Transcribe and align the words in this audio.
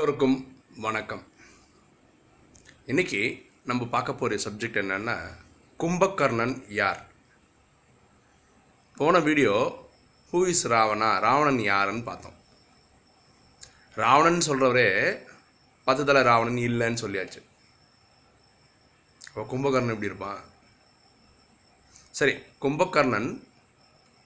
எல்லோருக்கும் 0.00 0.60
வணக்கம். 0.84 1.22
இன்னைக்கு 2.86 3.20
நம்ம 3.64 3.86
பார்க்க 3.94 4.12
போகிற 4.12 4.36
சப்ஜெக்ட் 4.44 4.78
என்னன்னா 4.82 5.14
கும்பகர்ணன் 5.80 6.54
யார்? 6.68 7.00
போன 8.96 9.18
video 9.18 9.54
who 10.32 10.40
is 10.52 10.62
Ravana? 10.68 11.08
Ravanan 11.24 11.58
யாருன்னு 11.60 12.02
பார்த்தோம். 12.02 12.36
ராவணன் 13.94 14.46
சொல்கிறவரே 14.48 14.86
பத்து 15.84 16.04
தலை 16.04 16.22
ராவணன் 16.22 16.60
இல்லைன்னு 16.68 17.02
சொல்லியாச்சு. 17.04 17.42
அப்போ 19.28 19.46
கும்பகர்ணன் 19.54 19.94
எப்படி 19.96 20.10
இருப்பான்? 20.12 20.40
சரி 22.10 22.36
கும்பகர்ணன் 22.66 23.30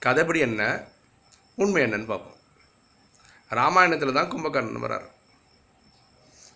கதைப்படி 0.05 0.39
என்ன 0.49 0.61
உண்மை 1.55 1.83
என்னன்னு 1.83 2.11
பார்ப்போம். 2.13 2.39
ராமாயணத்தில் 3.49 4.17
தான் 4.19 4.31
கும்பகர்ணன் 4.35 4.85
வராரு 4.87 5.09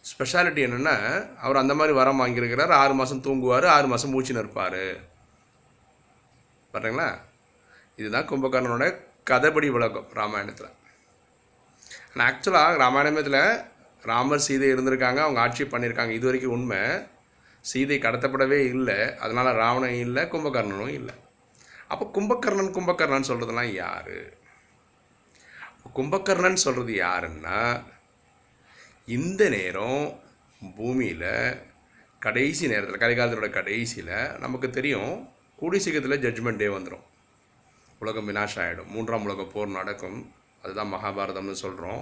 ஸ்பெஷாலிட்டி 0.10 0.62
என்னென்னா 0.68 0.96
அவர் 1.38 1.56
அந்த 1.56 1.74
மாதிரி 1.74 1.96
வரம் 1.98 2.22
வாங்கியிருக்கிறார். 2.22 2.68
ஆறு 2.68 2.94
மாதம் 2.94 3.22
தூங்குவார் 3.22 3.66
ஆறு 3.66 3.88
மாதம் 3.88 4.10
மூச்சு 4.10 4.34
இருப்பார் 4.34 4.82
பாருங்களா? 6.74 7.18
இதுதான் 7.96 8.30
கும்பகர்ணனோட 8.30 9.00
கதைப்படி 9.30 9.72
விளக்கம் 9.72 10.10
ராமாயணத்தில். 10.14 10.70
ஆனால் 12.14 12.28
ஆக்சுவலாக 12.28 12.78
ராமாயணத்தில் 12.78 13.66
ராமர் 14.02 14.46
சீதை 14.48 14.74
இருந்திருக்காங்க 14.74 15.22
அவங்க 15.26 15.40
ஆட்சி 15.40 15.64
பண்ணியிருக்காங்க. 15.64 16.10
இது 16.10 16.26
வரைக்கும் 16.26 16.52
உண்மை. 16.52 16.82
சீதை 17.62 18.00
கடத்தப்படவே 18.00 18.60
இல்லை. 18.76 19.18
அதனால் 19.18 19.56
ராவணன் 19.56 20.02
இல்லை 20.06 20.24
கும்பகர்ணனும் 20.24 20.96
இல்லை. 21.00 21.16
அப்போ 21.88 22.10
கும்பகர்ணன் 22.14 22.76
கும்பகர்ணன் 22.78 23.28
சொல்கிறதுலாம் 23.28 23.74
யார்? 23.74 24.18
கும்பகர்ணன் 25.96 26.64
சொல்கிறது 26.66 26.94
யாருன்னா 27.04 27.84
இந்த 29.16 29.50
நேரம் 29.50 30.00
பூமியில் 30.78 31.30
கடைசி 32.20 32.64
நேரத்தில் 32.68 33.02
கலிகாலத்தோட 33.04 33.48
கடைசியில் 33.50 34.10
நமக்கு 34.44 34.68
தெரியும் 34.70 35.12
கூடி 35.60 35.78
சீக்கிரத்தில் 35.84 36.24
ஜட்ஜ்மெண்ட் 36.24 36.62
டே 36.62 36.68
வந்துடும் 36.68 37.06
உலகம் 38.00 38.28
வினாஷம் 38.30 38.64
ஆகிடும் 38.64 38.90
மூன்றாம் 38.96 39.26
உலக 39.28 39.46
போர் 39.54 39.70
நடக்கும். 39.78 40.18
அதுதான் 40.64 40.92
மகாபாரதம்னு 40.94 41.56
சொல்கிறோம் 41.62 42.02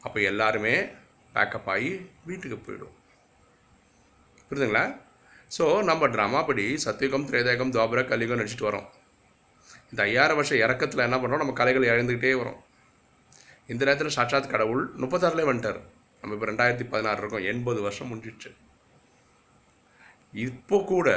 அப்போ 0.00 0.20
எல்லாருமே 0.30 0.74
பேக்கப் 1.34 1.70
ஆகி 1.74 1.92
வீட்டுக்கு 2.24 2.58
போயிடும். 2.58 2.96
புரியுதுங்களா? 4.48 4.84
ஸோ 5.58 5.66
நம்ம 5.90 6.08
ட்ராமா 6.16 6.42
படி 6.50 6.66
சத்தியுகம் 6.86 7.28
திரேதாயகம் 7.30 7.72
துவாபர 7.76 8.04
கலிகம் 8.10 8.42
நடிச்சிட்டு 8.42 8.68
வரோம். 8.70 8.88
இந்த 9.90 10.02
ஐயாயிரம் 10.08 10.40
வருஷம் 10.42 10.62
இறக்கத்தில் 10.64 11.06
என்ன 11.08 11.16
பண்ணுறோம் 11.16 11.44
நம்ம 11.44 11.56
கலைகள் 11.62 11.90
இழந்துக்கிட்டே 11.92 12.34
வரோம். 12.42 12.60
இந்த 13.66 13.82
நேரத்தில் 13.84 14.16
சாட்சாத் 14.18 14.52
கடவுள் 14.56 14.84
முப்பத்தாறுலேயே 15.00 15.50
வந்துட்டார். 15.52 15.80
நம்ம 16.20 16.34
இப்போ 16.36 16.46
ரெண்டாயிரத்தி 16.50 16.86
பதினாறு 16.92 17.20
இருக்கோம். 17.20 17.46
எண்பது 17.52 17.80
வருஷம் 17.86 18.10
முடிஞ்சிடுச்சு. 18.10 18.50
இப்போ 20.46 20.76
கூட 20.92 21.08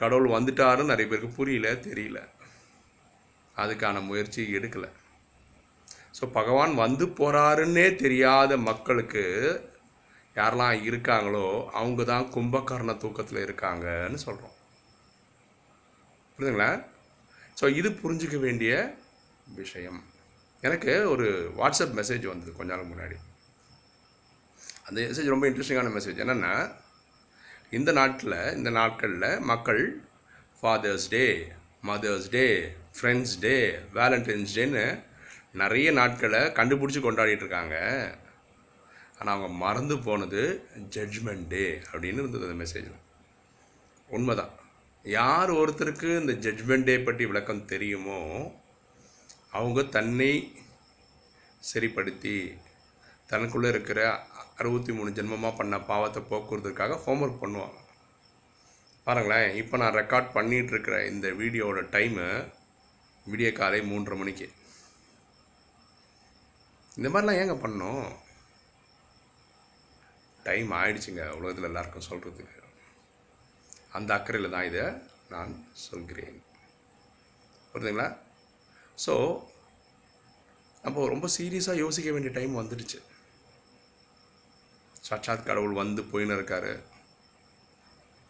கடவுள் 0.00 0.34
வந்துட்டாருன்னு 0.36 0.92
நிறைய 0.92 1.06
பேருக்கு 1.10 1.38
புரியல 1.38 1.70
தெரியல. 1.86 2.18
அதுக்கான 3.56 4.02
முயற்சி 4.10 4.42
எடுக்கலை. 4.58 4.90
ஸோ 6.18 6.24
பகவான் 6.38 6.74
வந்து 6.74 7.04
போகிறாருன்னே 7.18 7.86
தெரியாத 8.02 8.56
மக்களுக்கு 8.68 9.24
யாரெல்லாம் 10.36 10.76
இருக்காங்களோ 10.88 11.46
அவங்க 11.80 12.04
தான் 12.04 12.28
கும்பகர்ண 12.36 12.92
தூக்கத்தில் 13.02 13.44
இருக்காங்கன்னு 13.46 14.20
சொல்கிறோம் 14.26 14.54
புரியுதுங்களா? 16.36 16.70
ஸோ 17.60 17.64
இது 17.80 17.88
புரிஞ்சிக்க 18.02 18.36
வேண்டிய 18.46 18.72
விஷயம். 19.60 20.00
எனக்கு 20.66 20.92
ஒரு 21.12 21.26
வாட்ஸ்அப் 21.58 21.96
மெசேஜ் 22.00 22.24
வந்தது 22.32 22.52
கொஞ்ச 22.58 22.70
நாளுக்கு 22.72 22.92
முன்னாடி. 22.92 23.16
அந்த 24.86 25.00
மெசேஜ் 25.00 25.32
ரொம்ப 25.34 25.46
இன்ட்ரெஸ்டிங்கான 25.50 25.92
மெசேஜ் 25.96 26.22
என்னென்னா 26.24 26.54
இந்த 27.70 27.92
நாட்டில் 27.92 28.36
இந்த 28.56 28.70
நாட்களில் 28.70 29.40
மக்கள் 29.50 29.82
father's 30.58 31.06
day 31.08 31.24
mother's 31.86 32.28
day 32.30 32.46
friends 32.96 33.34
day 33.40 33.54
valentine's 33.94 34.54
டேன்னு 34.56 34.84
நிறைய 35.52 35.88
நாட்களை 35.92 36.40
கண்டுபிடிச்சி 36.58 37.00
கொண்டாடிட்டு 37.02 37.44
இருக்காங்க. 37.44 37.76
ஆனால் 39.18 39.34
அவங்க 39.34 39.48
மறந்து 39.64 39.96
போனது 39.98 40.42
ஜட்ஜ்மெண்ட் 40.94 41.48
டே 41.48 41.64
அப்படின்னு 41.92 42.22
இருந்தது 42.22 42.48
அந்த 42.48 42.58
மெசேஜில் 42.62 43.00
உண்மைதான். 44.08 44.54
யார் 45.04 45.50
ஒருத்தருக்கு 45.52 46.08
இந்த 46.20 46.34
ஜட்ஜ்மெண்ட் 46.44 46.88
டே 46.90 46.96
பற்றி 46.98 47.24
விளக்கம் 47.26 47.64
தெரியுமோ 47.64 48.20
அவங்க 49.50 49.82
தன்னை 49.96 50.32
சரிப்படுத்தி 51.70 52.36
தனக்குள்ளே 53.28 53.68
இருக்கிற 53.68 54.00
அறுபத்தி 54.60 54.92
மூணு 54.96 55.10
ஜென்மமாக 55.18 55.58
பண்ண 55.60 55.76
பாவத்தை 55.90 56.20
போக்குறதுக்காக 56.32 56.98
ஹோம்ஒர்க் 57.04 57.42
பண்ணுவாங்க. 57.44 57.78
பாருங்களேன் 59.06 59.48
இப்போ 59.60 59.76
நான் 59.82 59.96
ரெக்கார்ட் 60.00 60.28
பண்ணிகிட்ருக்கிற 60.36 60.98
இந்த 61.12 61.28
வீடியோவோட 61.40 61.80
டைமு 61.94 62.26
விடிய 63.30 63.48
காலை 63.60 63.80
மூன்றரை 63.90 64.16
மணிக்கு. 64.20 64.46
இந்த 66.98 67.08
மாதிரிலாம் 67.10 67.40
ஏங்க 67.42 67.56
பண்ணோம் 67.64 68.04
டைம் 70.48 70.70
ஆயிடுச்சுங்க 70.80 71.24
உலகத்தில் 71.38 71.68
எல்லாருக்கும் 71.70 72.08
சொல்கிறதுக்கு 72.10 72.62
அந்த 73.98 74.10
அக்கறையில் 74.18 74.54
தான் 74.54 74.68
இதை 74.70 74.84
நான் 75.34 75.52
சொல்கிறேன். 75.86 76.38
புரியுதுங்களா? 77.72 78.08
ஸோ 79.04 79.14
நம்ம 80.84 81.06
ரொம்ப 81.14 81.28
சீரியஸாக 81.36 81.82
யோசிக்க 81.84 82.08
வேண்டிய 82.14 82.32
டைம் 82.38 82.60
வந்துடுச்சு. 82.60 82.98
சாட்சாத் 85.08 85.46
கடவுள் 85.46 85.72
வந்து 85.72 86.02
போயின்னு 86.02 86.36
இருக்காரு. 86.36 86.82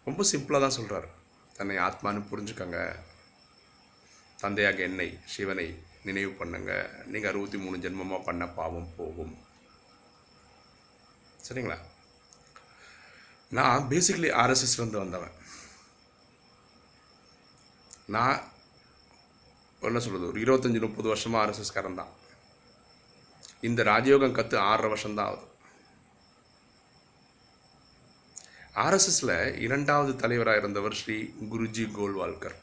ரொம்ப 0.05 0.25
சிம்பிளாக 0.33 0.61
தான் 0.61 0.71
சொல்கிறார் 0.71 1.09
தன்னை 1.57 1.77
ஆத்மான்னு 1.77 2.23
புரிஞ்சுக்கங்க. 2.31 2.97
தந்தையாக 4.37 4.77
என்னை 4.77 5.19
சிவனை 5.25 5.83
நினைவு 6.05 6.31
பண்ணுங்க. 6.31 6.91
நீங்கள் 7.07 7.31
அறுபத்தி 7.31 7.59
மூணு 7.59 7.77
ஜென்மமாக 7.77 8.25
பண்ண 8.25 8.47
பாவம் 8.47 8.95
போகும். 8.97 9.39
சரிங்களா? 11.49 11.79
நான் 13.51 13.87
பேசிக்கலி 13.89 14.31
ஆர்எஸ்எஸ்லேருந்து 14.43 15.03
வந்தவன். 15.05 15.35
நான் 18.06 18.43
என்ன 19.81 19.99
சொல்கிறது 19.99 20.27
ஒரு 20.27 20.41
இருபத்தஞ்சி 20.41 20.81
முப்பது 20.81 21.09
வருஷமாக 21.09 21.45
ஆர்எஸ்எஸ்காரன் 21.45 21.95
தான். 21.95 22.12
இந்த 23.61 23.83
ராஜயோகம் 23.83 24.33
கற்று 24.33 24.59
ஆறரை 24.59 24.89
வருஷம்தான் 24.89 25.27
ஆகுது. 25.27 25.53
ஆர்எஸ்எஸில் 28.75 29.61
இரண்டாவது 29.61 30.17
தலைவராக 30.17 30.59
இருந்தவர் 30.59 30.95
ஸ்ரீ 30.95 31.17
குருஜி 31.53 31.85
கோல்வால்கர். 31.97 32.57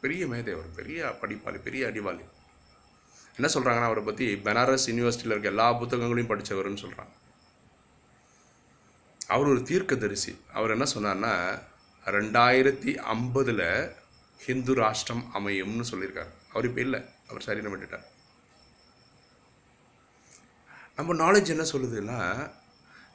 பெரிய 0.00 0.26
மேதேவர் 0.26 0.74
பெரிய 0.76 1.16
படிப்பாளி 1.20 1.58
பெரிய 1.62 1.86
அடிவாளி. 1.86 2.24
என்ன 3.36 3.50
சொல்கிறாங்கன்னா 3.54 3.84
அவரை 3.84 4.02
பற்றி 4.04 4.26
பனாரஸ் 4.34 4.86
யூனிவர்சிட்டியில் 4.90 5.34
இருக்க 5.34 5.48
எல்லா 5.48 5.72
புத்தகங்களையும் 5.72 6.30
படித்தவர்னு 6.32 6.82
சொல்கிறாங்க 6.84 7.14
அவர் 9.26 9.46
ஒரு 9.46 9.62
தீர்க்கதரிசி. 9.62 10.32
அவர் 10.52 10.70
என்ன 10.70 10.86
சொன்னார்னா 10.94 11.34
ரெண்டாயிரத்தி 12.04 12.92
ஐம்பதில் 13.14 13.92
ஹிந்து 14.38 14.74
ராஷ்டிரம் 14.74 15.24
அமையும்னு 15.34 15.84
சொல்லியிருக்கார். 15.90 16.32
அவர் 16.52 16.66
இப்போ 16.68 16.80
இல்லை. 16.80 17.00
அவர் 17.28 17.42
சரீரம் 17.42 17.74
விட்டுட்டார். 17.74 18.06
நம்ம 20.96 21.14
நாலேஜ் 21.24 21.54
என்ன 21.54 21.64
சொல்லுதுன்னா 21.72 22.50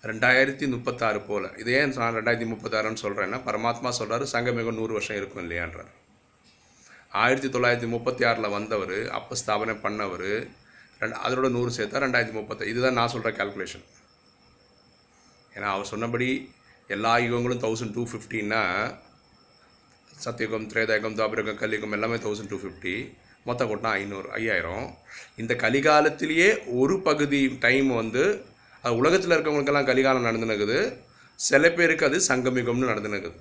ரெண்டாயிரத்தி 0.08 0.66
முப்பத்தாறு 0.74 1.20
போல். 1.30 1.48
இது 1.62 1.72
ஏன் 1.78 1.94
நான் 2.02 2.18
ரெண்டாயிரத்தி 2.18 2.48
முப்பத்தாறுன்னு 2.52 3.02
சொல்கிறேன்னா 3.06 3.40
பரமாத்மா 3.48 3.90
சொல்கிறாரு 4.00 4.26
சங்கமிகம் 4.34 4.80
நூறு 4.80 4.94
வருஷம் 4.98 5.18
இருக்கும் 5.20 5.44
இல்லையான்றார். 5.46 5.92
ஆயிரத்தி 7.22 7.50
தொள்ளாயிரத்தி 7.54 7.90
முப்பத்தி 7.94 8.24
ஆறில் 8.30 8.54
வந்தவர் 8.56 8.98
அப்போ 9.18 9.36
ஸ்தாபனை 9.42 9.76
பண்ணவர் 9.86 10.30
ரெண்டு 11.02 11.18
அதோட 11.26 11.48
நூறு 11.56 11.72
சேர்த்தா 11.78 12.04
ரெண்டாயிரத்தி 12.04 12.38
முப்பத்தி 12.40 12.70
இதுதான் 12.72 12.98
நான் 13.00 13.12
சொல்கிற 13.14 13.32
கால்குலேஷன் 13.40 13.86
ஏன்னா 15.56 15.68
அவர் 15.76 15.92
சொன்னபடி 15.94 16.30
எல்லா 16.96 17.14
யுகங்களும் 17.26 17.64
தௌசண்ட் 17.64 17.96
டூ 17.98 18.04
ஃபிஃப்டின்னா 18.12 18.62
சத்தியுகம் 20.26 20.70
திரேதாயுகம் 20.72 21.18
தாபிரகம் 21.20 21.60
கலியுகம் 21.62 21.96
எல்லாமே 21.98 22.20
தௌசண்ட் 22.26 22.52
டூ 22.54 22.60
ஃபிஃப்டி 22.64 22.96
மொத்தம் 23.48 23.70
கொட்டினா 23.70 23.92
ஐநூறு 24.00 24.28
ஐயாயிரம். 24.38 24.88
இந்த 25.42 25.54
கலிகாலத்திலேயே 25.64 26.50
ஒரு 26.80 26.96
பகுதி 27.08 27.42
டைம் 27.66 27.90
வந்து 28.02 28.24
அது 28.84 29.00
உலகத்தில் 29.02 29.36
இருக்கவங்களுக்கெல்லாம் 29.36 29.90
கலிகாலம் 29.90 30.28
நடந்துனுக்குது. 30.30 30.80
சில 31.36 31.72
பேருக்கு 31.78 32.06
அது 32.10 32.18
சங்கமிகம்னு 32.28 32.92
நடந்துனுக்குது. 32.92 33.40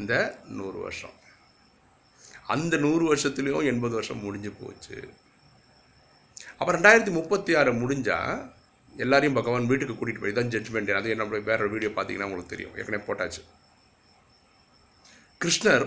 இந்த 0.00 0.14
நூறு 0.58 0.78
வருஷம். 0.78 1.16
அந்த 2.54 2.74
நூறு 2.76 3.04
வருஷத்துலேயும் 3.08 3.66
எண்பது 3.72 3.94
வருஷம் 3.98 4.22
முடிஞ்சு 4.26 4.50
போச்சு. 4.60 4.96
அப்போ 6.58 6.70
ரெண்டாயிரத்தி 6.76 7.10
முப்பத்தி 7.10 7.52
ஆறு 7.54 7.72
முடிஞ்சால் 7.72 8.36
எல்லாரையும் 8.96 9.38
பகவான் 9.38 9.68
வீட்டுக்கு 9.70 9.94
கூட்டிகிட்டு 9.94 10.22
போய் 10.22 10.36
தான் 10.38 10.52
ஜட்ஜ்மெண்ட் 10.54 10.92
அது 10.98 11.14
என்னோட 11.14 11.42
வேற 11.50 11.58
ஒரு 11.64 11.72
வீடியோ 11.74 11.90
பார்த்தீங்கன்னா 11.96 12.28
உங்களுக்கு 12.28 12.54
தெரியும். 12.54 12.76
ஏற்கனவே 12.78 13.04
போட்டாச்சு. 13.08 13.42
கிருஷ்ணர் 15.42 15.86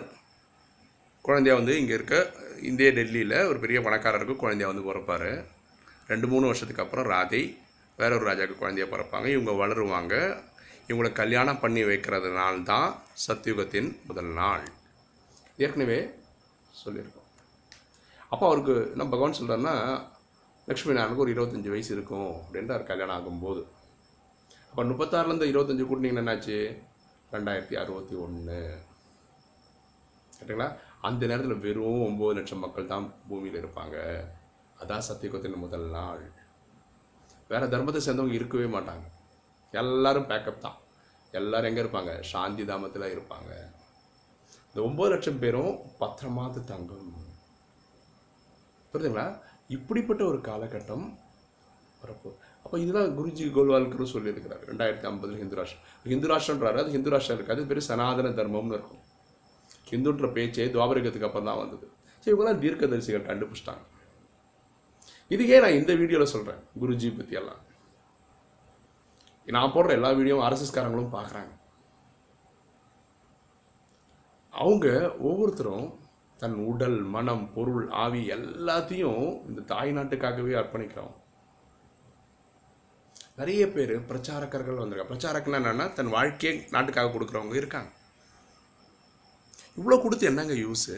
குழந்தையா 1.22 1.56
வந்து 1.60 1.74
இங்கே 1.80 1.94
இருக்க 1.94 2.16
இந்திய 2.70 2.92
டெல்லியில் 2.92 3.38
ஒரு 3.50 3.60
பெரிய 3.60 3.80
பணக்காரருக்கு 3.80 4.36
குழந்தையா 4.44 4.70
வந்து 4.72 4.88
பிறப்பார். 4.90 5.32
ரெண்டு 6.08 6.28
மூணு 6.28 6.46
வருஷத்துக்கு 6.50 6.84
அப்புறம் 6.84 7.10
ராதை 7.16 7.44
வேற 7.98 8.16
ஒரு 8.16 8.26
ராஜாவுக்கு 8.32 8.62
குழந்தைய 8.62 8.88
பிறப்பாங்க. 8.94 9.26
இவங்க 9.26 9.52
வளருவாங்க. 9.52 10.44
இவங்களை 10.88 11.12
கல்யாணம் 11.12 11.60
பண்ணி 11.60 11.84
வைக்கிறதுனால 11.84 12.64
தான் 12.64 12.96
சத்தியுகத்தின் 13.28 14.06
முதல் 14.08 14.32
நாள். 14.40 14.64
ஏற்கனவே 15.58 16.00
சொல்லியிருக்கோம். 16.86 17.28
அப்போ 18.30 18.46
அவருக்கு 18.46 18.76
என்ன 18.92 19.06
பகவான் 19.06 19.38
சொல்கிறாருன்னா 19.40 19.76
லக்ஷ்மி 20.68 20.94
நாராயணுக்கு 20.94 21.24
ஒரு 21.26 21.34
இருபத்தஞ்சி 21.34 21.70
வயசு 21.70 21.94
இருக்கும் 21.94 22.32
அப்படின்றார் 22.36 22.84
கல்யாணம் 22.84 23.18
ஆகும்போது. 23.18 23.62
அப்போ 24.70 24.84
முப்பத்தாறுலேருந்து 24.84 25.52
இருபத்தஞ்சி 25.52 25.86
கூட்டினீங்கன்னா 25.86 26.24
என்னாச்சு? 26.24 26.58
ரெண்டாயிரத்தி 27.32 27.76
அறுபத்தி 27.76 28.16
ஒன்று 28.16 28.60
கரெக்டுங்களா 30.36 30.78
அந்த 31.02 31.26
நேரத்தில் 31.26 31.60
வெறும் 31.60 32.04
ஒம்பது 32.08 32.34
லட்சம் 32.34 32.60
மக்கள் 32.60 32.88
தான் 32.88 33.14
பூமியில் 33.28 33.66
இருப்பாங்க. 33.66 33.98
அதான் 34.80 35.08
சத்தியகுத்தின் 35.10 35.64
முதல் 35.66 35.88
நாள். 35.90 36.24
வேறு 37.52 37.66
தர்மத்தை 37.74 38.02
சேர்ந்தவங்க 38.06 38.38
இருக்கவே 38.40 38.68
மாட்டாங்க. 38.76 39.06
எல்லாரும் 39.72 40.28
பேக்கப் 40.30 40.64
தான். 40.66 40.78
எல்லோரும் 41.32 41.70
எங்கே 41.70 41.82
இருப்பாங்க? 41.82 42.12
சாந்தி 42.22 42.64
தாமத்தில் 42.64 43.14
இருப்பாங்க. 43.16 43.52
இந்த 44.68 44.80
ஒம்பது 44.88 45.10
லட்சம் 45.10 45.40
பேரும் 45.40 45.74
பத்திரமாத்து 46.00 46.62
தங்கும். 46.64 47.10
புரியுதுங்களா? 48.94 49.26
இப்படிப்பட்ட 49.68 50.24
ஒரு 50.26 50.38
காலகட்டம் 50.38 51.06
வரப்போ 52.04 52.30
அப்போ 52.64 52.80
இதுதான் 52.80 53.12
குருஜி 53.18 53.46
கோல்வால்கரும் 53.58 54.14
சொல்லியிருக்கிறார். 54.14 54.64
ரெண்டாயிரத்தி 54.70 55.06
ஐம்பதுல 55.10 55.38
ஹிந்து 55.38 55.58
ராஷ்டிரம். 55.60 55.86
ஹிந்து 56.04 56.28
ராஷ்டிரம்ன்றாரு. 56.32 56.80
அது 56.84 56.96
ஹிந்து 56.96 57.12
ராஷ்டிரம் 57.12 57.40
இருக்காது 57.40 57.66
பேர் 57.66 57.88
சனாதன 57.90 58.30
தர்மம்னு 58.30 58.78
இருக்கும். 58.78 59.04
ஹிந்துன்ற 59.92 60.34
பேச்சே 60.34 60.66
துவாபரிகத்துக்கு 60.66 61.30
அப்புறம் 61.30 61.50
தான் 61.50 61.62
வந்தது. 61.64 61.86
சரி 62.20 62.34
இவங்களாம் 62.36 62.62
தீர்க்கதரிசிகள் 62.64 63.30
கண்டுபிடிச்சிட்டாங்க 63.30 63.84
இதுக்கே 65.34 65.60
நான் 65.64 65.80
இந்த 65.80 65.92
வீடியோவில் 66.02 66.34
சொல்கிறேன் 66.34 66.62
குருஜி 66.82 67.10
பற்றியெல்லாம் 67.18 67.62
நான் 69.48 69.74
போடுற 69.76 69.96
எல்லா 69.98 70.10
வீடியோவும் 70.18 70.46
ஆர்எஸ்எஸ்காரங்களும் 70.48 71.16
பார்க்குறாங்க 71.16 71.52
அவங்க 74.54 74.88
ஒவ்வொருத்தரும் 75.30 75.88
தன் 76.42 76.58
உடல் 76.72 77.00
மனம் 77.16 77.46
பொருள் 77.56 77.86
ஆவி 78.04 78.22
எல்லாத்தையும் 78.36 79.26
இந்த 79.50 79.62
தாய் 79.72 79.92
நாட்டுக்காகவே 79.98 80.54
அர்ப்பணிக்கிறோம் 80.62 81.16
நிறைய 83.40 83.64
பேர் 83.76 83.94
பிரச்சாரகர்கள் 84.10 84.80
வந்திருக்காங்க. 84.82 85.12
பிரச்சாரக்கன்னா 85.12 85.60
என்னென்னா 85.62 85.86
தன் 85.98 86.14
வாழ்க்கையை 86.16 86.54
நாட்டுக்காக 86.74 87.12
கொடுக்குறவங்க 87.14 87.56
இருக்காங்க. 87.62 87.92
இவ்வளோ 89.80 89.98
கொடுத்து 90.02 90.30
என்னங்க 90.32 90.56
யூஸு 90.66 90.96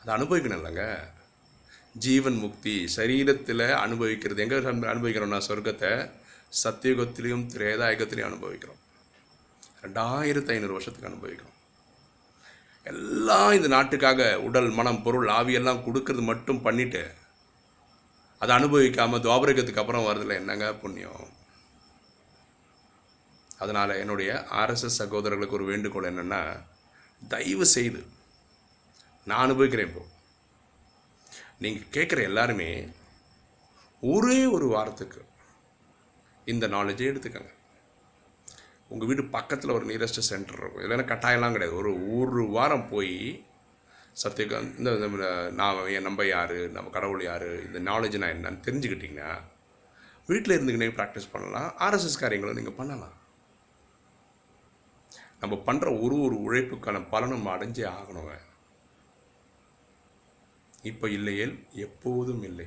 அதை 0.00 0.10
அனுபவிக்கணும் 0.16 0.58
இல்லைங்க. 0.60 0.84
ஜீவன் 2.04 2.38
முக்தி 2.44 2.74
சரீரத்தில் 2.96 3.66
அனுபவிக்கிறது. 3.84 4.42
எங்கே 4.44 4.56
அனுபவிக்கிறோம்னா 4.92 5.40
சொர்க்கத்தை 5.48 5.92
சத்தியுகத்திலையும் 6.62 7.44
திரேதாயுகத்திலையும் 7.52 8.30
அனுபவிக்கிறோம். 8.30 8.80
ரெண்டாயிரத்து 9.84 10.52
ஐநூறு 10.54 10.76
வருஷத்துக்கு 10.76 11.10
அனுபவிக்கிறோம். 11.10 11.54
எல்லாம் 12.90 13.52
இந்த 13.58 13.68
நாட்டுக்காக 13.74 14.26
உடல் 14.48 14.68
மனம் 14.78 15.00
பொருள் 15.04 15.28
ஆவியெல்லாம் 15.38 15.84
கொடுக்கறது 15.86 16.24
மட்டும் 16.30 16.60
பண்ணிவிட்டு 16.66 17.04
அதை 18.40 18.52
அனுபவிக்காமல் 18.56 19.22
துவாபரகத்துக்கு 19.24 19.82
அப்புறம் 19.82 20.06
வரதில்லை 20.06 20.34
என்னங்க 20.40 20.66
புண்ணியம்? 20.82 21.24
அதனால் 23.62 24.00
என்னுடைய 24.02 24.30
ஆர்எஸ்எஸ் 24.60 25.00
சகோதரர்களுக்கு 25.02 25.58
ஒரு 25.58 25.66
வேண்டுகோள் 25.70 26.10
என்னென்னா 26.10 26.40
தயவு 27.22 27.66
செய்து 27.76 28.00
நான் 29.26 29.44
அனுபவிக்கிறேன் 29.46 29.88
இப்போது 29.88 30.12
நீங்கள் 31.58 31.92
கேட்குற 31.92 32.22
எல்லாருமே 32.22 32.70
ஒரே 34.00 34.46
ஒரு 34.46 34.66
வாரத்துக்கு 34.66 35.24
இந்த 36.44 36.68
நாலேஜை 36.68 37.06
எடுத்துக்கங்க. 37.10 37.52
உங்கள் 38.88 39.08
வீடு 39.08 39.24
பக்கத்தில் 39.24 39.70
ஒரு 39.70 39.86
நியரஸ்ட் 39.86 40.26
சென்டர் 40.30 40.58
இருக்கும். 40.58 40.82
இல்லைன்னா 40.82 41.10
கட்டாயம்லாம் 41.12 41.52
கிடையாது. 41.52 41.76
ஒரு 41.76 42.18
ஒரு 42.18 42.42
வாரம் 42.56 42.88
போய் 42.88 43.44
சத்தியகம் 44.12 44.78
இந்த 44.78 44.90
நான் 45.52 45.88
என் 45.88 46.02
நம்ம 46.02 46.24
யார் 46.24 46.56
நம்ம 46.70 46.90
கடவுள் 46.90 47.22
யார் 47.22 47.48
இந்த 47.66 47.80
நாலேஜ் 47.90 48.18
நான் 48.18 48.36
என்னன்னு 48.36 48.66
தெரிஞ்சுக்கிட்டிங்கன்னா 48.66 49.30
வீட்டில் 50.26 50.56
இருந்துக்கிட்டே 50.58 50.92
ப்ராக்டிஸ் 50.98 51.32
பண்ணலாம். 51.32 51.70
ஆர்எஸ்எஸ் 51.78 52.20
காரியங்களும் 52.20 52.58
நீங்கள் 52.58 52.78
பண்ணலாம். 52.80 53.16
நம்ம 55.40 55.54
பண்ணுற 55.66 55.88
ஒரு 56.02 56.16
ஒரு 56.20 56.36
உழைப்புக்கான 56.46 57.02
பலனும் 57.10 57.46
அடைஞ்சே 57.46 57.84
ஆகணுங்க. 57.96 58.34
இப்போ 60.90 61.06
இல்லையேல் 61.16 61.54
எப்போதும் 61.84 62.42
இல்லை. 62.48 62.66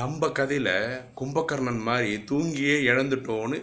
நம்ம 0.00 0.28
கதையில் 0.38 0.74
கும்பகர்ணன் 1.20 1.82
மாதிரி 1.88 2.10
தூங்கியே 2.30 2.74
இழந்துட்டோன்னு 2.90 3.58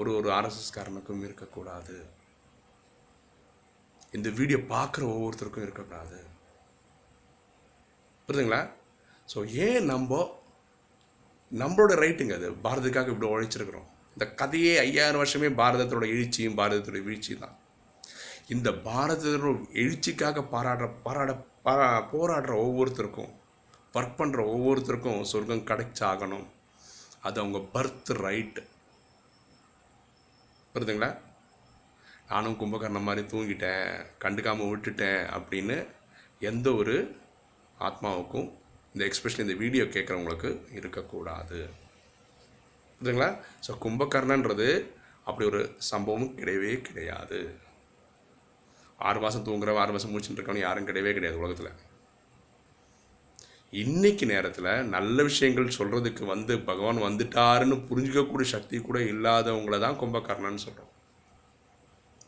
ஒரு 0.00 0.10
ஒரு 0.18 0.28
ஆர்எஸ்எஸ்காரனுக்கும் 0.38 1.24
இருக்கக்கூடாது. 1.26 1.96
இந்த 4.18 4.28
வீடியோ 4.38 4.58
பார்க்குற 4.74 5.02
ஒவ்வொருத்தருக்கும் 5.14 5.66
இருக்கக்கூடாது. 5.66 6.18
புரியுதுங்களா? 8.26 8.62
ஸோ 9.32 9.38
ஏன் 9.66 9.88
நம்ம 9.92 10.20
நம்மளோட 11.52 11.92
ரைட்டுங்க 12.04 12.34
அது? 12.38 12.48
பாரதத்துக்காக 12.64 13.12
இப்படி 13.12 13.30
உழைச்சிருக்கிறோம். 13.34 13.88
இந்த 14.14 14.26
கதையே 14.40 14.72
ஐயாயிரம் 14.86 15.22
வருஷமே 15.22 15.48
பாரதத்தோட 15.60 16.04
எழுச்சியும் 16.14 16.58
பாரதத்தோட 16.60 17.00
வீழ்ச்சியும் 17.08 17.44
தான். 17.44 17.56
இந்த 18.54 18.68
பாரதத்தோட 18.86 19.50
எழுச்சிக்காக 19.82 20.42
பாராடுற 20.54 20.86
பாராட 21.04 21.32
பாரா 21.66 21.88
போராடுற 22.12 22.52
ஒவ்வொருத்தருக்கும் 22.66 23.32
ஒர்க் 23.98 24.18
பண்ணுற 24.20 24.40
ஒவ்வொருத்தருக்கும் 24.54 25.20
சொர்க்கம் 25.32 25.68
கிடைச்சாகணும். 25.70 26.46
அது 27.26 27.36
அவங்க 27.42 27.58
பர்த் 27.74 28.10
ரைட்டு 28.24 28.62
புரியுதுங்களா? 30.74 31.10
நானும் 32.32 32.58
கும்பகர்ணம் 32.60 33.06
மாதிரி 33.08 33.22
தூங்கிட்டேன் 33.32 33.86
கண்டுக்காமல் 34.24 34.70
விட்டுட்டேன் 34.72 35.22
அப்படின்னு 35.36 35.78
எந்த 36.50 36.68
ஒரு 36.80 36.96
ஆத்மாவுக்கும் 37.86 38.48
இந்த 38.92 39.02
எக்ஸ்பெஷலி 39.08 39.46
இந்த 39.46 39.58
வீடியோ 39.64 39.84
கேட்குறவங்களுக்கு 39.94 40.50
இருக்கக்கூடாது. 40.78 41.58
புரியுதுங்களா? 42.98 43.30
ஸோ 43.66 43.72
கும்பகர்ணன்றது 43.86 44.70
அப்படி 45.28 45.44
ஒரு 45.52 45.62
சம்பவம் 45.92 46.30
கிடையவே 46.38 46.72
கிடையாது. 46.88 47.40
ஆறு 49.08 49.18
மாதம் 49.24 49.46
தூங்குறவன் 49.46 49.82
ஆறு 49.82 49.94
மாதம் 49.94 50.12
முடிச்சுட்டு 50.12 50.38
இருக்கவன் 50.38 50.66
யாரும் 50.66 50.88
கிடையவே 50.88 51.12
கிடையாது 51.16 51.40
உலகத்தில். 51.42 51.72
இன்னைக்கு 53.72 54.24
நேரத்தில் 54.32 54.70
நல்ல 54.94 55.22
விஷயங்கள் 55.28 55.76
சொல்கிறதுக்கு 55.78 56.24
வந்து 56.32 56.52
பகவான் 56.70 57.04
வந்துட்டாருன்னு 57.06 57.76
புரிஞ்சிக்கக்கூடிய 57.88 58.48
சக்தி 58.54 58.78
கூட 58.78 58.98
இல்லாதவங்கள 59.12 59.78
தான் 59.84 59.98
கும்பகர்ணன்னு 60.00 60.64
சொல்கிறோம் 60.66 60.92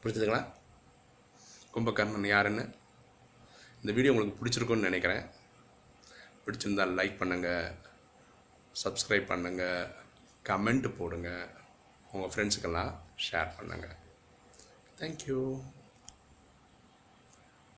புரிஞ்சுதுங்களா? 0.02 0.43
கும்பகர்ணன் 1.75 2.33
யாருன்னு? 2.35 2.64
இந்த 3.83 3.93
வீடியோ 3.97 4.12
உங்களுக்கு 4.14 4.38
பிடிச்சிருக்குன்னு 4.41 4.88
நினைக்கிறேன். 4.91 5.25
பிடிச்சிருந்தால் 6.45 6.97
லைக் 6.99 7.21
பண்ணுங்கள் 7.21 7.69
சப்ஸ்கிரைப் 8.83 9.31
பண்ணுங்கள் 9.33 9.91
கமெண்ட் 10.49 10.88
போடுங்க 10.99 11.31
உங்கள் 12.12 12.33
ஃப்ரெண்ட்ஸுக்கெல்லாம் 12.33 12.93
ஷேர் 13.26 13.50
பண்ணுங்கள் 13.59 13.97
தேங்க்யூ 15.00 15.38